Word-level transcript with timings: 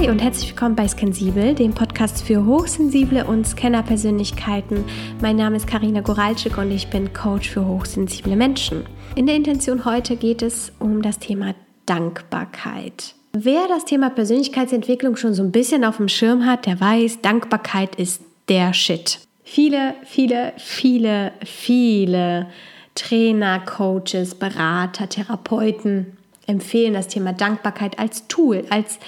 Hi 0.00 0.08
und 0.10 0.22
herzlich 0.22 0.50
willkommen 0.50 0.76
bei 0.76 0.86
Scansibel, 0.86 1.56
dem 1.56 1.74
Podcast 1.74 2.22
für 2.22 2.46
hochsensible 2.46 3.24
und 3.24 3.44
Scanner-Persönlichkeiten. 3.44 4.84
Mein 5.20 5.34
Name 5.34 5.56
ist 5.56 5.66
Karina 5.66 6.02
Goralczyk 6.02 6.56
und 6.56 6.70
ich 6.70 6.86
bin 6.86 7.12
Coach 7.12 7.50
für 7.50 7.66
hochsensible 7.66 8.36
Menschen. 8.36 8.86
In 9.16 9.26
der 9.26 9.34
Intention 9.34 9.84
heute 9.84 10.14
geht 10.14 10.42
es 10.42 10.70
um 10.78 11.02
das 11.02 11.18
Thema 11.18 11.56
Dankbarkeit. 11.84 13.16
Wer 13.32 13.66
das 13.66 13.86
Thema 13.86 14.10
Persönlichkeitsentwicklung 14.10 15.16
schon 15.16 15.34
so 15.34 15.42
ein 15.42 15.50
bisschen 15.50 15.84
auf 15.84 15.96
dem 15.96 16.06
Schirm 16.06 16.46
hat, 16.46 16.66
der 16.66 16.80
weiß, 16.80 17.20
Dankbarkeit 17.20 17.96
ist 17.96 18.22
der 18.48 18.74
Shit. 18.74 19.18
Viele, 19.42 19.96
viele, 20.04 20.52
viele, 20.58 21.32
viele 21.44 22.46
Trainer, 22.94 23.58
Coaches, 23.58 24.36
Berater, 24.36 25.08
Therapeuten 25.08 26.17
empfehlen 26.48 26.94
das 26.94 27.06
Thema 27.06 27.32
Dankbarkeit 27.32 27.98
als 27.98 28.26
Tool, 28.26 28.64
als 28.70 28.98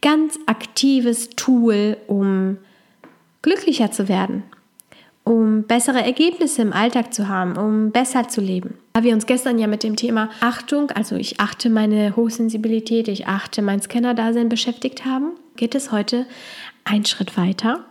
ganz 0.00 0.38
aktives 0.46 1.30
Tool, 1.30 1.96
um 2.06 2.58
glücklicher 3.42 3.90
zu 3.90 4.08
werden, 4.08 4.44
um 5.24 5.64
bessere 5.64 6.02
Ergebnisse 6.02 6.62
im 6.62 6.72
Alltag 6.72 7.12
zu 7.12 7.28
haben, 7.28 7.56
um 7.56 7.90
besser 7.90 8.28
zu 8.28 8.40
leben. 8.40 8.78
Da 8.94 9.02
wir 9.02 9.12
uns 9.12 9.26
gestern 9.26 9.58
ja 9.58 9.66
mit 9.66 9.82
dem 9.82 9.96
Thema 9.96 10.30
Achtung, 10.40 10.90
also 10.92 11.16
ich 11.16 11.40
achte 11.40 11.68
meine 11.68 12.16
Hochsensibilität, 12.16 13.08
ich 13.08 13.26
achte 13.26 13.60
mein 13.60 13.82
Scanner-Dasein 13.82 14.48
beschäftigt 14.48 15.04
haben, 15.04 15.32
geht 15.56 15.74
es 15.74 15.92
heute 15.92 16.26
einen 16.84 17.04
Schritt 17.04 17.36
weiter 17.36 17.84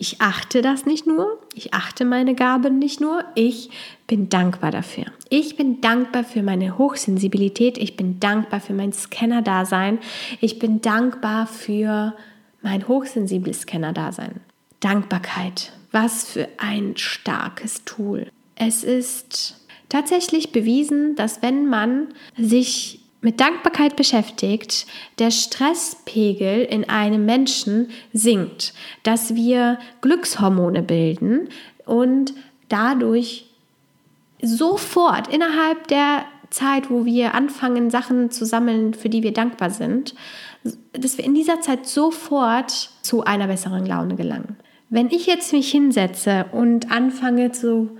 ich 0.00 0.20
achte 0.20 0.62
das 0.62 0.86
nicht 0.86 1.06
nur, 1.08 1.40
ich 1.54 1.74
achte 1.74 2.04
meine 2.04 2.36
Gaben 2.36 2.78
nicht 2.78 3.00
nur, 3.00 3.24
ich 3.34 3.68
bin 4.06 4.28
dankbar 4.28 4.70
dafür. 4.70 5.06
Ich 5.28 5.56
bin 5.56 5.80
dankbar 5.80 6.22
für 6.22 6.42
meine 6.42 6.78
Hochsensibilität, 6.78 7.76
ich 7.76 7.96
bin 7.96 8.20
dankbar 8.20 8.60
für 8.60 8.74
mein 8.74 8.92
Scanner-Dasein, 8.92 9.98
ich 10.40 10.60
bin 10.60 10.80
dankbar 10.80 11.48
für 11.48 12.14
mein 12.62 12.86
hochsensibles 12.86 13.62
Scanner-Dasein. 13.62 14.40
Dankbarkeit, 14.78 15.72
was 15.90 16.30
für 16.30 16.48
ein 16.58 16.96
starkes 16.96 17.84
Tool. 17.84 18.30
Es 18.54 18.84
ist 18.84 19.66
tatsächlich 19.88 20.52
bewiesen, 20.52 21.16
dass 21.16 21.42
wenn 21.42 21.66
man 21.66 22.08
sich 22.36 22.97
mit 23.20 23.40
Dankbarkeit 23.40 23.96
beschäftigt, 23.96 24.86
der 25.18 25.30
Stresspegel 25.30 26.62
in 26.62 26.88
einem 26.88 27.24
Menschen 27.24 27.88
sinkt, 28.12 28.74
dass 29.02 29.34
wir 29.34 29.78
Glückshormone 30.00 30.82
bilden 30.82 31.48
und 31.84 32.32
dadurch 32.68 33.46
sofort 34.40 35.26
innerhalb 35.28 35.88
der 35.88 36.24
Zeit, 36.50 36.90
wo 36.90 37.04
wir 37.04 37.34
anfangen, 37.34 37.90
Sachen 37.90 38.30
zu 38.30 38.46
sammeln, 38.46 38.94
für 38.94 39.08
die 39.08 39.22
wir 39.22 39.32
dankbar 39.32 39.70
sind, 39.70 40.14
dass 40.92 41.18
wir 41.18 41.24
in 41.24 41.34
dieser 41.34 41.60
Zeit 41.60 41.86
sofort 41.86 42.90
zu 43.02 43.24
einer 43.24 43.48
besseren 43.48 43.84
Laune 43.84 44.14
gelangen. 44.16 44.56
Wenn 44.90 45.08
ich 45.08 45.26
jetzt 45.26 45.52
mich 45.52 45.70
hinsetze 45.70 46.46
und 46.52 46.90
anfange 46.90 47.52
zu 47.52 47.98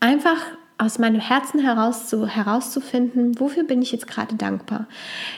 einfach 0.00 0.38
aus 0.78 0.98
meinem 0.98 1.20
Herzen 1.20 1.60
heraus 1.60 2.08
zu, 2.08 2.26
herauszufinden, 2.26 3.40
wofür 3.40 3.64
bin 3.64 3.80
ich 3.80 3.92
jetzt 3.92 4.06
gerade 4.06 4.34
dankbar, 4.34 4.86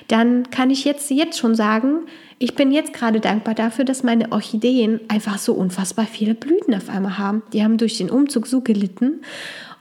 dann 0.09 0.51
kann 0.51 0.71
ich 0.71 0.85
jetzt, 0.85 1.11
jetzt 1.11 1.39
schon 1.39 1.55
sagen, 1.55 2.07
ich 2.39 2.55
bin 2.55 2.73
jetzt 2.73 2.93
gerade 2.93 3.21
dankbar 3.21 3.55
dafür, 3.55 3.85
dass 3.85 4.03
meine 4.03 4.33
Orchideen 4.33 5.01
einfach 5.09 5.39
so 5.39 5.55
unfassbar 5.55 6.07
viele 6.07 6.35
Blüten 6.35 6.75
auf 6.75 6.89
einmal 6.89 7.19
haben. 7.19 7.43
Die 7.53 7.63
haben 7.63 7.79
durch 7.79 7.99
den 7.99 8.11
Umzug 8.11 8.47
so 8.47 8.61
gelitten 8.61 9.23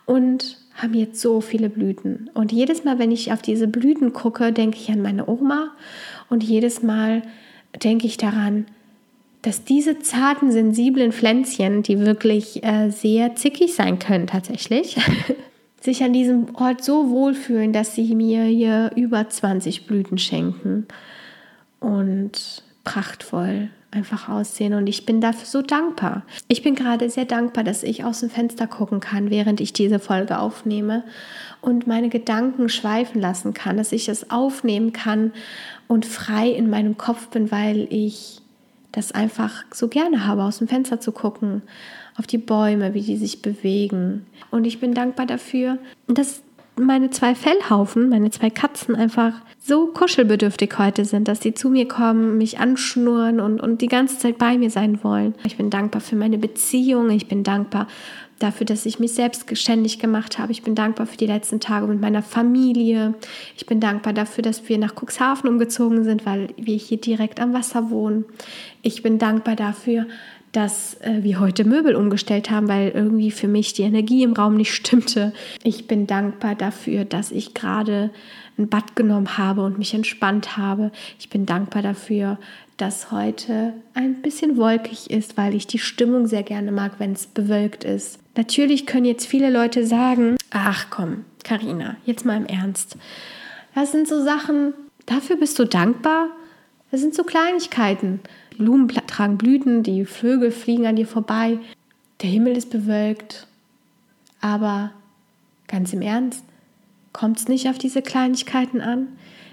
und 0.05 0.57
haben 0.75 0.93
jetzt 0.93 1.21
so 1.21 1.41
viele 1.41 1.69
Blüten. 1.69 2.29
Und 2.33 2.51
jedes 2.51 2.83
Mal, 2.83 2.99
wenn 2.99 3.11
ich 3.11 3.31
auf 3.31 3.41
diese 3.41 3.67
Blüten 3.67 4.13
gucke, 4.13 4.53
denke 4.53 4.77
ich 4.77 4.89
an 4.89 5.01
meine 5.01 5.27
Oma 5.27 5.71
und 6.29 6.43
jedes 6.43 6.83
Mal 6.83 7.23
denke 7.83 8.07
ich 8.07 8.17
daran, 8.17 8.65
dass 9.47 9.63
diese 9.63 9.99
zarten, 9.99 10.51
sensiblen 10.51 11.13
Pflänzchen, 11.13 11.81
die 11.81 12.01
wirklich 12.01 12.65
äh, 12.65 12.89
sehr 12.89 13.35
zickig 13.35 13.73
sein 13.75 13.97
können 13.97 14.27
tatsächlich, 14.27 14.97
sich 15.79 16.03
an 16.03 16.11
diesem 16.11 16.53
Ort 16.55 16.83
so 16.83 17.09
wohlfühlen, 17.09 17.71
dass 17.71 17.95
sie 17.95 18.13
mir 18.13 18.43
hier 18.43 18.91
über 18.97 19.29
20 19.29 19.87
Blüten 19.87 20.17
schenken 20.17 20.85
und 21.79 22.61
prachtvoll 22.83 23.69
einfach 23.89 24.27
aussehen. 24.27 24.73
Und 24.73 24.87
ich 24.87 25.05
bin 25.05 25.21
dafür 25.21 25.45
so 25.45 25.61
dankbar. 25.61 26.23
Ich 26.49 26.61
bin 26.61 26.75
gerade 26.75 27.09
sehr 27.09 27.23
dankbar, 27.23 27.63
dass 27.63 27.83
ich 27.83 28.03
aus 28.03 28.19
dem 28.19 28.29
Fenster 28.29 28.67
gucken 28.67 28.99
kann, 28.99 29.29
während 29.29 29.61
ich 29.61 29.71
diese 29.71 29.99
Folge 29.99 30.39
aufnehme 30.39 31.05
und 31.61 31.87
meine 31.87 32.09
Gedanken 32.09 32.67
schweifen 32.67 33.21
lassen 33.21 33.53
kann, 33.53 33.77
dass 33.77 33.93
ich 33.93 34.07
das 34.07 34.29
aufnehmen 34.29 34.91
kann 34.91 35.31
und 35.87 36.05
frei 36.05 36.49
in 36.49 36.69
meinem 36.69 36.97
Kopf 36.97 37.29
bin, 37.29 37.49
weil 37.49 37.87
ich 37.89 38.41
das 38.97 39.11
einfach 39.11 39.63
so 39.71 39.87
gerne 39.87 40.25
habe, 40.25 40.43
aus 40.43 40.57
dem 40.57 40.67
Fenster 40.67 40.99
zu 40.99 41.11
gucken, 41.11 41.61
auf 42.17 42.25
die 42.25 42.39
Bäume, 42.39 42.93
wie 42.95 43.01
die 43.01 43.15
sich 43.15 43.43
bewegen. 43.43 44.25
Und 44.49 44.65
ich 44.65 44.79
bin 44.79 44.93
dankbar 44.93 45.27
dafür, 45.27 45.77
dass 46.07 46.41
meine 46.79 47.09
zwei 47.09 47.35
Fellhaufen, 47.35 48.09
meine 48.09 48.29
zwei 48.29 48.49
Katzen 48.49 48.95
einfach 48.95 49.33
so 49.59 49.87
kuschelbedürftig 49.87 50.77
heute 50.77 51.05
sind, 51.05 51.27
dass 51.27 51.41
sie 51.41 51.53
zu 51.53 51.69
mir 51.69 51.87
kommen, 51.87 52.37
mich 52.37 52.59
anschnurren 52.59 53.39
und, 53.39 53.59
und 53.59 53.81
die 53.81 53.87
ganze 53.87 54.17
Zeit 54.17 54.37
bei 54.37 54.57
mir 54.57 54.69
sein 54.69 55.03
wollen. 55.03 55.35
Ich 55.43 55.57
bin 55.57 55.69
dankbar 55.69 56.01
für 56.01 56.15
meine 56.15 56.37
Beziehung, 56.37 57.09
ich 57.09 57.27
bin 57.27 57.43
dankbar 57.43 57.87
dafür, 58.39 58.65
dass 58.65 58.85
ich 58.85 58.99
mich 58.99 59.13
selbst 59.13 59.45
ständig 59.57 59.99
gemacht 59.99 60.37
habe. 60.37 60.51
Ich 60.51 60.61
bin 60.61 60.75
dankbar 60.75 61.07
für 61.07 61.17
die 61.17 61.25
letzten 61.25 61.59
Tage 61.59 61.87
mit 61.87 61.99
meiner 61.99 62.21
Familie. 62.21 63.15
Ich 63.55 63.65
bin 63.65 63.79
dankbar 63.79 64.13
dafür, 64.13 64.43
dass 64.43 64.69
wir 64.69 64.77
nach 64.77 64.93
Cuxhaven 64.95 65.49
umgezogen 65.49 66.03
sind, 66.03 66.25
weil 66.25 66.49
wir 66.55 66.75
hier 66.75 66.99
direkt 66.99 67.39
am 67.39 67.53
Wasser 67.53 67.89
wohnen. 67.89 68.25
Ich 68.83 69.01
bin 69.01 69.17
dankbar 69.17 69.55
dafür, 69.55 70.05
dass 70.51 70.95
äh, 71.01 71.23
wir 71.23 71.39
heute 71.39 71.65
Möbel 71.65 71.95
umgestellt 71.95 72.49
haben, 72.49 72.67
weil 72.67 72.89
irgendwie 72.89 73.31
für 73.31 73.47
mich 73.47 73.73
die 73.73 73.83
Energie 73.83 74.23
im 74.23 74.33
Raum 74.33 74.55
nicht 74.55 74.73
stimmte. 74.73 75.33
Ich 75.63 75.87
bin 75.87 76.07
dankbar 76.07 76.55
dafür, 76.55 77.05
dass 77.05 77.31
ich 77.31 77.53
gerade 77.53 78.09
ein 78.57 78.69
Bad 78.69 78.95
genommen 78.95 79.37
habe 79.37 79.63
und 79.63 79.77
mich 79.77 79.93
entspannt 79.93 80.57
habe. 80.57 80.91
Ich 81.19 81.29
bin 81.29 81.45
dankbar 81.45 81.83
dafür, 81.83 82.39
dass 82.77 83.11
heute 83.11 83.73
ein 83.93 84.21
bisschen 84.21 84.57
wolkig 84.57 85.09
ist, 85.09 85.37
weil 85.37 85.55
ich 85.55 85.67
die 85.67 85.79
Stimmung 85.79 86.27
sehr 86.27 86.43
gerne 86.43 86.71
mag, 86.71 86.93
wenn 86.99 87.13
es 87.13 87.25
bewölkt 87.25 87.83
ist. 87.83 88.19
Natürlich 88.35 88.85
können 88.85 89.05
jetzt 89.05 89.25
viele 89.25 89.49
Leute 89.49 89.85
sagen, 89.85 90.37
ach 90.51 90.87
komm, 90.89 91.25
Karina, 91.43 91.97
jetzt 92.05 92.25
mal 92.25 92.37
im 92.37 92.45
Ernst. 92.45 92.97
Das 93.73 93.91
sind 93.91 94.07
so 94.07 94.23
Sachen, 94.23 94.73
dafür 95.05 95.37
bist 95.37 95.57
du 95.59 95.65
dankbar? 95.65 96.29
Das 96.91 97.01
sind 97.01 97.13
so 97.13 97.23
Kleinigkeiten. 97.23 98.21
Blumen 98.57 98.87
tragen 98.87 99.37
Blüten, 99.37 99.83
die 99.83 100.05
Vögel 100.05 100.51
fliegen 100.51 100.85
an 100.87 100.95
dir 100.95 101.07
vorbei, 101.07 101.59
der 102.21 102.29
Himmel 102.29 102.57
ist 102.57 102.69
bewölkt. 102.69 103.47
Aber 104.41 104.91
ganz 105.67 105.93
im 105.93 106.01
Ernst, 106.01 106.43
kommt 107.13 107.39
es 107.39 107.47
nicht 107.47 107.69
auf 107.69 107.77
diese 107.77 108.01
Kleinigkeiten 108.01 108.81
an? 108.81 109.07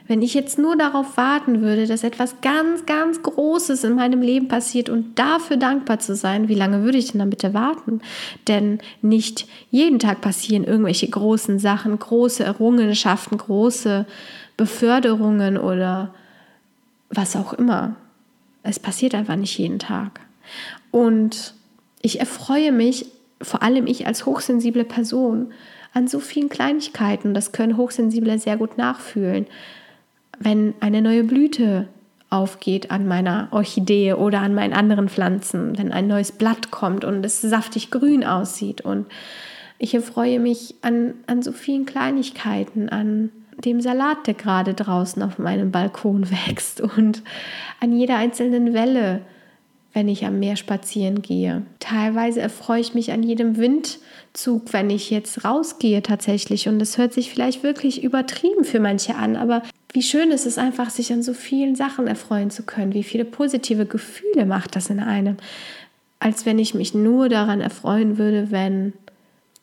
Wenn 0.07 0.21
ich 0.21 0.35
jetzt 0.35 0.59
nur 0.59 0.77
darauf 0.77 1.17
warten 1.17 1.63
würde, 1.63 1.87
dass 1.87 2.05
etwas 2.05 2.43
ganz, 2.43 2.85
ganz 2.85 3.23
Großes 3.23 3.85
in 3.85 3.95
meinem 3.95 4.21
Leben 4.21 4.49
passiert 4.49 4.91
und 4.91 5.19
dafür 5.19 5.57
dankbar 5.57 5.99
zu 5.99 6.15
sein, 6.15 6.49
wie 6.49 6.55
lange 6.55 6.83
würde 6.83 6.99
ich 6.99 7.13
denn 7.13 7.21
dann 7.21 7.31
bitte 7.31 7.55
warten? 7.55 8.03
Denn 8.47 8.81
nicht 9.01 9.47
jeden 9.71 9.99
Tag 9.99 10.21
passieren 10.21 10.65
irgendwelche 10.65 11.09
großen 11.09 11.59
Sachen, 11.59 11.99
große 11.99 12.45
Errungenschaften, 12.45 13.39
große 13.39 14.05
Beförderungen 14.59 15.57
oder 15.57 16.13
was 17.09 17.35
auch 17.35 17.55
immer. 17.55 17.97
Es 18.65 18.81
passiert 18.81 19.15
einfach 19.15 19.37
nicht 19.37 19.57
jeden 19.59 19.79
Tag. 19.79 20.21
Und 20.91 21.55
ich 22.03 22.21
erfreue 22.21 22.73
mich, 22.73 23.07
vor 23.41 23.63
allem 23.63 23.87
ich 23.87 24.07
als 24.07 24.27
hochsensible 24.27 24.85
Person, 24.85 25.53
an 25.93 26.09
so 26.09 26.19
vielen 26.19 26.49
Kleinigkeiten. 26.49 27.35
Das 27.35 27.53
können 27.53 27.77
Hochsensible 27.77 28.39
sehr 28.39 28.57
gut 28.57 28.77
nachfühlen. 28.77 29.47
Wenn 30.39 30.75
eine 30.81 31.01
neue 31.01 31.25
Blüte 31.25 31.89
aufgeht 32.31 32.91
an 32.91 33.07
meiner 33.07 33.49
Orchidee 33.53 34.15
oder 34.15 34.41
an 34.41 34.55
meinen 34.55 34.73
anderen 34.73 35.09
Pflanzen, 35.09 35.79
wenn 35.79 35.93
ein 35.93 36.09
neues 36.09 36.33
Blatt 36.33 36.73
kommt 36.73 37.05
und 37.05 37.25
es 37.25 37.41
saftig 37.41 37.93
grün 37.93 38.25
aussieht. 38.25 38.81
Und 38.81 39.07
ich 39.79 39.95
erfreue 39.95 40.41
mich 40.41 40.75
an, 40.83 41.15
an 41.29 41.43
so 41.43 41.53
vielen 41.53 41.87
Kleinigkeiten, 41.87 42.89
an 42.89 43.31
dem 43.59 43.81
Salat, 43.81 44.27
der 44.27 44.35
gerade 44.35 44.75
draußen 44.75 45.23
auf 45.23 45.39
meinem 45.39 45.71
Balkon 45.71 46.31
wächst 46.49 46.81
und 46.81 47.23
an 47.81 47.93
jeder 47.93 48.17
einzelnen 48.17 48.75
Welle, 48.75 49.21
wenn 49.93 50.09
ich 50.09 50.25
am 50.27 50.41
Meer 50.41 50.57
spazieren 50.57 51.23
gehe. 51.23 51.63
Teilweise 51.79 52.41
erfreue 52.41 52.81
ich 52.81 52.95
mich 52.95 53.13
an 53.13 53.23
jedem 53.23 53.57
Windzug, 53.57 54.73
wenn 54.73 54.91
ich 54.91 55.11
jetzt 55.11 55.45
rausgehe 55.45 56.03
tatsächlich. 56.03 56.69
Und 56.69 56.81
das 56.81 56.99
hört 56.99 57.13
sich 57.13 57.31
vielleicht 57.31 57.63
wirklich 57.63 58.03
übertrieben 58.03 58.65
für 58.65 58.81
manche 58.81 59.15
an, 59.15 59.37
aber 59.37 59.63
wie 59.93 60.03
schön 60.03 60.33
ist 60.33 60.47
es 60.47 60.59
einfach, 60.59 60.91
sich 60.91 61.13
an 61.13 61.23
so 61.23 61.33
vielen 61.33 61.77
Sachen 61.77 62.09
erfreuen 62.09 62.51
zu 62.51 62.65
können. 62.65 62.95
Wie 62.95 63.05
viele 63.05 63.25
positive 63.25 63.87
Gefühle 63.87 64.45
macht 64.45 64.75
das 64.75 64.91
in 64.91 64.99
einem, 64.99 65.37
als 66.19 66.45
wenn 66.45 66.59
ich 66.59 66.75
mich 66.75 66.95
nur 66.95 67.29
daran 67.29 67.61
erfreuen 67.61 68.19
würde, 68.19 68.51
wenn 68.51 68.95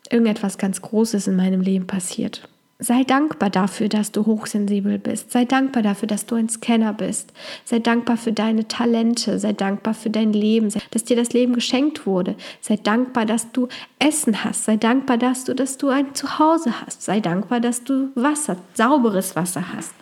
irgendetwas 0.09 0.57
ganz 0.57 0.81
Großes 0.81 1.27
in 1.27 1.35
meinem 1.35 1.59
Leben 1.59 1.87
passiert 1.87 2.47
Sei 2.83 3.03
dankbar 3.03 3.51
dafür, 3.51 3.89
dass 3.89 4.11
du 4.11 4.25
hochsensibel 4.25 4.97
bist. 4.97 5.29
Sei 5.29 5.45
dankbar 5.45 5.83
dafür, 5.83 6.07
dass 6.07 6.25
du 6.25 6.33
ein 6.33 6.49
Scanner 6.49 6.93
bist. 6.93 7.31
Sei 7.63 7.77
dankbar 7.77 8.17
für 8.17 8.33
deine 8.33 8.67
Talente. 8.67 9.37
Sei 9.37 9.53
dankbar 9.53 9.93
für 9.93 10.09
dein 10.09 10.33
Leben, 10.33 10.73
dass 10.89 11.03
dir 11.03 11.15
das 11.15 11.31
Leben 11.31 11.53
geschenkt 11.53 12.07
wurde. 12.07 12.33
Sei 12.59 12.77
dankbar, 12.77 13.27
dass 13.27 13.51
du 13.51 13.67
Essen 13.99 14.43
hast. 14.43 14.65
Sei 14.65 14.77
dankbar, 14.77 15.19
dass 15.19 15.43
du, 15.43 15.53
dass 15.53 15.77
du 15.77 15.89
ein 15.89 16.15
Zuhause 16.15 16.81
hast. 16.81 17.03
Sei 17.03 17.19
dankbar, 17.19 17.59
dass 17.59 17.83
du 17.83 18.09
Wasser, 18.15 18.57
sauberes 18.73 19.35
Wasser 19.35 19.63
hast. 19.75 19.93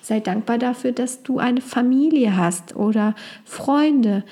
Sei 0.00 0.18
dankbar 0.18 0.58
dafür, 0.58 0.90
dass 0.90 1.22
du 1.22 1.38
eine 1.38 1.60
Familie 1.60 2.36
hast 2.36 2.74
oder 2.74 3.14
Freunde. 3.44 4.24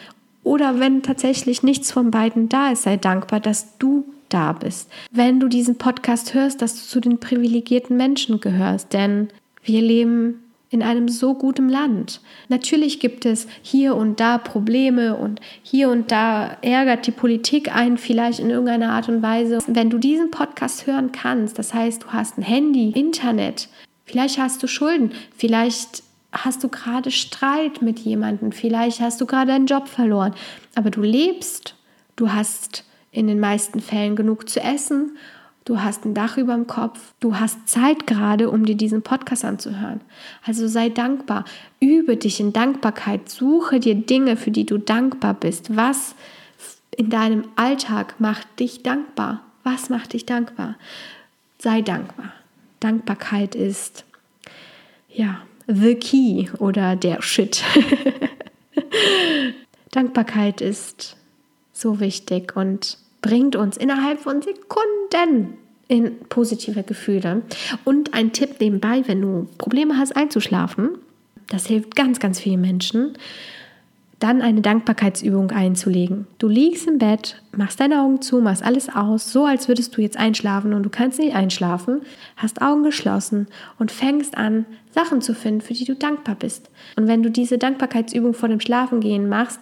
Oder 0.42 0.80
wenn 0.80 1.04
tatsächlich 1.04 1.62
nichts 1.62 1.92
von 1.92 2.10
beiden 2.10 2.48
da 2.48 2.72
ist, 2.72 2.82
sei 2.82 2.96
dankbar, 2.96 3.38
dass 3.38 3.78
du 3.78 4.11
da 4.32 4.52
bist. 4.52 4.90
Wenn 5.10 5.40
du 5.40 5.48
diesen 5.48 5.76
Podcast 5.76 6.34
hörst, 6.34 6.62
dass 6.62 6.74
du 6.74 6.80
zu 6.82 7.00
den 7.00 7.18
privilegierten 7.18 7.96
Menschen 7.96 8.40
gehörst, 8.40 8.92
denn 8.92 9.28
wir 9.64 9.82
leben 9.82 10.42
in 10.72 10.82
einem 10.82 11.08
so 11.08 11.34
guten 11.34 11.68
Land. 11.68 12.22
Natürlich 12.48 12.98
gibt 12.98 13.26
es 13.26 13.46
hier 13.60 13.94
und 13.94 14.20
da 14.20 14.38
Probleme 14.38 15.16
und 15.16 15.40
hier 15.62 15.90
und 15.90 16.10
da 16.10 16.56
ärgert 16.62 17.06
die 17.06 17.10
Politik 17.12 17.74
einen 17.74 17.98
vielleicht 17.98 18.40
in 18.40 18.48
irgendeiner 18.48 18.90
Art 18.90 19.08
und 19.10 19.20
Weise. 19.20 19.58
Wenn 19.66 19.90
du 19.90 19.98
diesen 19.98 20.30
Podcast 20.30 20.86
hören 20.86 21.12
kannst, 21.12 21.58
das 21.58 21.74
heißt, 21.74 22.04
du 22.04 22.06
hast 22.08 22.38
ein 22.38 22.42
Handy, 22.42 22.90
Internet, 22.90 23.68
vielleicht 24.06 24.38
hast 24.38 24.62
du 24.62 24.66
Schulden, 24.66 25.12
vielleicht 25.36 26.02
hast 26.32 26.64
du 26.64 26.68
gerade 26.68 27.10
Streit 27.10 27.82
mit 27.82 27.98
jemandem, 27.98 28.50
vielleicht 28.50 29.00
hast 29.00 29.20
du 29.20 29.26
gerade 29.26 29.52
einen 29.52 29.66
Job 29.66 29.88
verloren, 29.88 30.34
aber 30.74 30.90
du 30.90 31.02
lebst, 31.02 31.76
du 32.16 32.32
hast 32.32 32.84
in 33.12 33.28
den 33.28 33.38
meisten 33.38 33.80
Fällen 33.80 34.16
genug 34.16 34.48
zu 34.48 34.60
essen, 34.60 35.16
du 35.64 35.80
hast 35.80 36.04
ein 36.04 36.14
Dach 36.14 36.38
über 36.38 36.54
dem 36.54 36.66
Kopf, 36.66 36.98
du 37.20 37.38
hast 37.38 37.68
Zeit 37.68 38.06
gerade, 38.06 38.50
um 38.50 38.64
dir 38.64 38.74
diesen 38.74 39.02
Podcast 39.02 39.44
anzuhören. 39.44 40.00
Also 40.44 40.66
sei 40.66 40.88
dankbar, 40.88 41.44
übe 41.78 42.16
dich 42.16 42.40
in 42.40 42.52
Dankbarkeit, 42.52 43.28
suche 43.28 43.78
dir 43.78 43.94
Dinge, 43.94 44.36
für 44.36 44.50
die 44.50 44.66
du 44.66 44.78
dankbar 44.78 45.34
bist. 45.34 45.76
Was 45.76 46.16
in 46.96 47.10
deinem 47.10 47.44
Alltag 47.54 48.18
macht 48.18 48.58
dich 48.58 48.82
dankbar? 48.82 49.42
Was 49.62 49.90
macht 49.90 50.14
dich 50.14 50.26
dankbar? 50.26 50.76
Sei 51.58 51.82
dankbar. 51.82 52.32
Dankbarkeit 52.80 53.54
ist 53.54 54.04
ja 55.08 55.42
the 55.68 55.94
key 55.94 56.48
oder 56.58 56.96
der 56.96 57.22
Shit. 57.22 57.62
Dankbarkeit 59.92 60.60
ist 60.60 61.16
so 61.82 62.00
wichtig 62.00 62.56
und 62.56 62.96
bringt 63.20 63.56
uns 63.56 63.76
innerhalb 63.76 64.20
von 64.20 64.40
Sekunden 64.40 65.58
in 65.88 66.18
positive 66.28 66.82
Gefühle. 66.82 67.42
Und 67.84 68.14
ein 68.14 68.32
Tipp 68.32 68.56
nebenbei, 68.60 69.02
wenn 69.06 69.20
du 69.20 69.48
Probleme 69.58 69.98
hast 69.98 70.16
einzuschlafen, 70.16 70.90
das 71.48 71.66
hilft 71.66 71.94
ganz, 71.96 72.18
ganz 72.18 72.40
vielen 72.40 72.62
Menschen, 72.62 73.12
dann 74.22 74.40
eine 74.40 74.60
Dankbarkeitsübung 74.60 75.50
einzulegen. 75.50 76.28
Du 76.38 76.46
liegst 76.46 76.86
im 76.86 76.98
Bett, 76.98 77.42
machst 77.56 77.80
deine 77.80 78.00
Augen 78.00 78.22
zu, 78.22 78.40
machst 78.40 78.62
alles 78.62 78.88
aus, 78.88 79.32
so 79.32 79.44
als 79.44 79.66
würdest 79.66 79.96
du 79.96 80.00
jetzt 80.00 80.16
einschlafen 80.16 80.74
und 80.74 80.84
du 80.84 80.90
kannst 80.90 81.18
nicht 81.18 81.34
einschlafen, 81.34 82.02
hast 82.36 82.62
Augen 82.62 82.84
geschlossen 82.84 83.48
und 83.80 83.90
fängst 83.90 84.36
an, 84.36 84.64
Sachen 84.92 85.22
zu 85.22 85.34
finden, 85.34 85.60
für 85.60 85.74
die 85.74 85.84
du 85.84 85.96
dankbar 85.96 86.36
bist. 86.36 86.70
Und 86.96 87.08
wenn 87.08 87.22
du 87.22 87.30
diese 87.30 87.58
Dankbarkeitsübung 87.58 88.32
vor 88.32 88.48
dem 88.48 88.60
Schlafengehen 88.60 89.28
machst, 89.28 89.58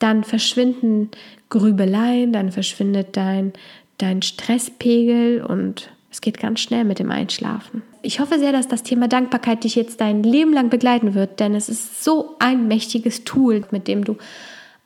dann 0.00 0.24
verschwinden 0.24 1.10
Grübeleien, 1.48 2.32
dann 2.32 2.50
verschwindet 2.50 3.16
dein, 3.16 3.52
dein 3.98 4.22
Stresspegel 4.22 5.42
und 5.42 5.90
es 6.10 6.20
geht 6.20 6.40
ganz 6.40 6.60
schnell 6.60 6.84
mit 6.84 6.98
dem 6.98 7.10
Einschlafen. 7.10 7.82
Ich 8.02 8.18
hoffe 8.18 8.38
sehr, 8.38 8.52
dass 8.52 8.66
das 8.66 8.82
Thema 8.82 9.06
Dankbarkeit 9.06 9.62
dich 9.62 9.76
jetzt 9.76 10.00
dein 10.00 10.22
Leben 10.22 10.52
lang 10.52 10.70
begleiten 10.70 11.14
wird, 11.14 11.38
denn 11.38 11.54
es 11.54 11.68
ist 11.68 12.02
so 12.02 12.34
ein 12.38 12.66
mächtiges 12.66 13.24
Tool, 13.24 13.62
mit 13.70 13.86
dem 13.86 14.04
du 14.04 14.16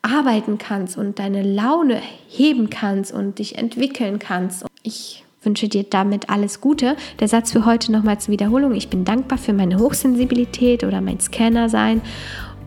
arbeiten 0.02 0.58
kannst 0.58 0.98
und 0.98 1.18
deine 1.18 1.42
Laune 1.42 2.00
heben 2.28 2.68
kannst 2.68 3.12
und 3.12 3.38
dich 3.38 3.56
entwickeln 3.56 4.18
kannst. 4.18 4.66
Ich 4.82 5.24
wünsche 5.42 5.68
dir 5.68 5.84
damit 5.84 6.28
alles 6.28 6.60
Gute. 6.60 6.96
Der 7.20 7.28
Satz 7.28 7.52
für 7.52 7.64
heute 7.64 7.92
nochmal 7.92 8.18
zur 8.18 8.32
Wiederholung. 8.32 8.74
Ich 8.74 8.88
bin 8.88 9.04
dankbar 9.04 9.38
für 9.38 9.52
meine 9.52 9.78
Hochsensibilität 9.78 10.84
oder 10.84 11.00
mein 11.00 11.20
Scanner 11.20 11.68
sein 11.68 12.02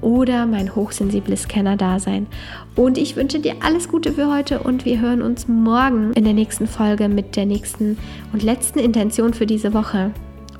oder 0.01 0.45
mein 0.45 0.75
hochsensibles 0.75 1.43
Scanner-Dasein. 1.43 2.27
Und 2.75 2.97
ich 2.97 3.15
wünsche 3.15 3.39
dir 3.39 3.55
alles 3.61 3.89
Gute 3.89 4.13
für 4.13 4.33
heute 4.33 4.59
und 4.59 4.85
wir 4.85 4.99
hören 4.99 5.21
uns 5.21 5.47
morgen 5.47 6.13
in 6.13 6.23
der 6.23 6.33
nächsten 6.33 6.67
Folge 6.67 7.09
mit 7.09 7.35
der 7.35 7.45
nächsten 7.45 7.97
und 8.33 8.43
letzten 8.43 8.79
Intention 8.79 9.33
für 9.33 9.45
diese 9.45 9.73
Woche. 9.73 10.11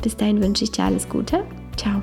Bis 0.01 0.15
dahin 0.15 0.41
wünsche 0.41 0.63
ich 0.63 0.71
dir 0.71 0.83
alles 0.83 1.07
Gute. 1.09 1.43
Ciao. 1.75 2.01